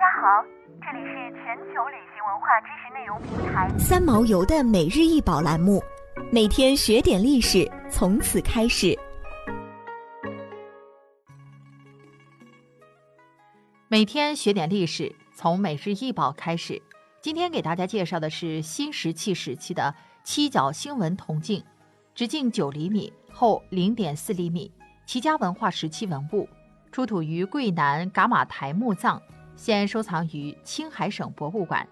[0.00, 0.42] 家好，
[0.80, 5.82] 这里是全球旅行文化知识内容平台三毛游的每日一宝栏目，
[6.32, 8.98] 每天学点历史，从此开始。
[13.88, 16.80] 每天学点历史，从每日一宝开始。
[17.20, 19.94] 今天给大家介绍的是新石器时期的
[20.24, 21.62] 七角星纹铜镜，
[22.14, 24.72] 直径九厘米，厚零点四厘米，
[25.04, 26.48] 齐家文化时期文物，
[26.90, 29.20] 出土于桂南噶玛台墓葬，
[29.60, 31.86] 现收藏于青海省博物馆。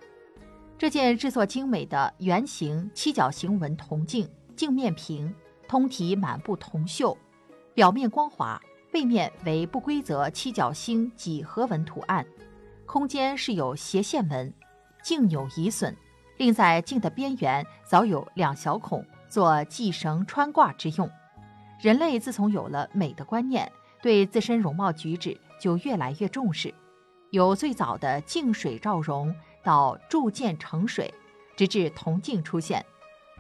[0.79, 4.27] 这件制作精美的圆形七角形纹铜镜，
[4.57, 5.35] 镜面平，
[5.69, 7.15] 通体满布铜锈，
[7.75, 8.59] 表面光滑，
[8.91, 12.27] 背面为不规则七角星几何纹图案，
[12.87, 14.51] 空间是有斜线纹。
[15.03, 15.95] 镜有遗损，
[16.39, 21.09] 另在镜的边缘早有两小孔，做系绳穿挂之用。
[21.79, 26.73] 人类自从有了美的观念，对自身容貌举止就越来越重视。
[27.31, 31.13] 由最早的净水照容，到铸剑成水，
[31.57, 32.85] 直至铜镜出现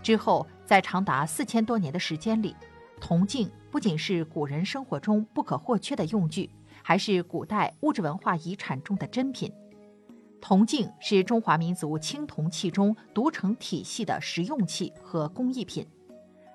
[0.03, 2.55] 之后，在长达四千多年的时间里，
[3.00, 6.50] 铜镜不仅是古人生活中不可或缺的用具，
[6.83, 9.53] 还是古代物质文化遗产中的珍品。
[10.41, 15.84] 铜镜是中华民族青铜器中独成体系的实用器和工艺品，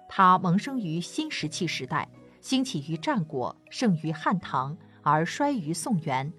[0.07, 2.07] 它萌生于新石器时代，
[2.39, 6.31] 兴起于战国，盛于汉唐，而衰于宋元。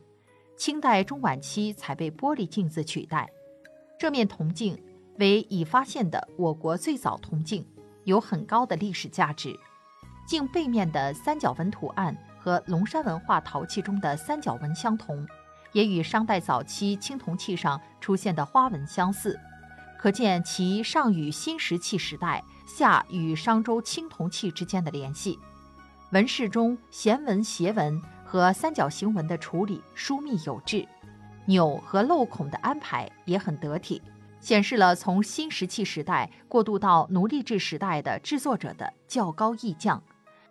[0.56, 3.28] 清代中晚期才被玻璃镜子取代。
[3.98, 4.82] 这面铜镜
[5.18, 7.66] 为已发现的我国最早铜镜，
[8.04, 9.58] 有很高的历史价值。
[10.26, 15.26] 镜背面的三角纹图案和龙山文化陶器中的三角纹相同。
[15.72, 19.36] 也与商代早期青铜器上出现的花纹相似，
[19.98, 25.36] 可见其上与新石器时代，下与商周青铜器之间的联系。
[26.12, 28.00] 纹饰中弦纹、斜纹
[28.34, 30.84] 和三角形纹的处理疏密有致，
[31.44, 34.02] 钮和镂孔的安排也很得体，
[34.40, 40.02] 显示了从新石器时代过渡到奴隶制时代的制作者的较高意匠。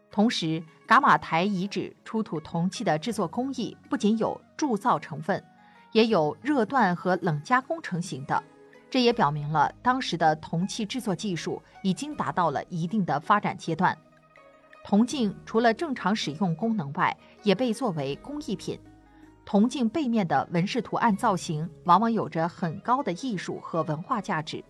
[0.10, 5.44] 同时，噶玛台遗址出土铜器的制作工艺不仅有铸造成分，
[5.92, 8.42] 也有热锻和冷加工成型的，
[8.90, 13.98] 这也表明了当时的铜器制作技术已经达到了一定的发展阶段。
[14.84, 18.78] 铜镜除了正常使用功能外，也被作为工艺品。
[19.46, 24.64] 铜镜背面的纹饰图案造型往往有着很高的艺术和文化价值。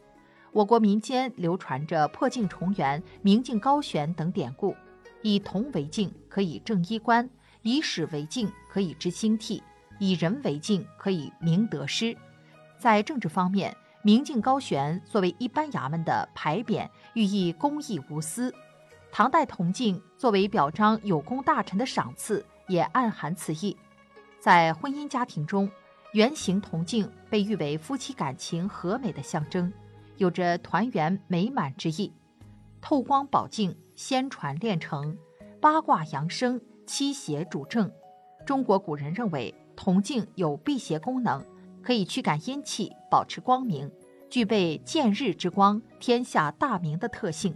[0.51, 4.75] 我国民间流传着“破镜重圆”“明镜高悬”等典故。
[5.23, 7.27] 以铜为镜可以正衣冠，
[7.61, 9.63] 以史为镜可以知兴替，
[9.97, 12.15] 以人为镜可以明得失。
[12.77, 18.53] 在政治方面，明镜高悬作为一般衙门的牌匾，寓意公义无私。
[19.15, 23.77] 唐代铜镜作为表彰有功大臣的赏赐，也暗含此意。
[24.39, 25.69] 在婚姻家庭中，
[26.13, 29.71] 圆形铜镜被誉为夫妻感情和美的象征，
[30.17, 32.11] 有着团圆美满之意。
[32.81, 33.77] 透光宝镜。
[33.95, 35.15] 先传炼成，
[35.61, 37.91] 八卦扬生，七邪主正。
[38.43, 41.45] 中国古人认为铜镜有辟邪功能，
[41.83, 43.91] 可以驱赶阴气，保持光明，
[44.31, 47.55] 具备见日之光、天下大明的特性。